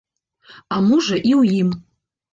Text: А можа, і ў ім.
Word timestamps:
А 0.75 0.79
можа, 0.87 1.15
і 1.19 1.31
ў 1.39 1.41
ім. 1.61 1.69